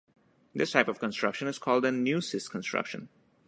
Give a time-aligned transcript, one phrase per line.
[0.55, 3.09] This type of construction is called a neusis construction.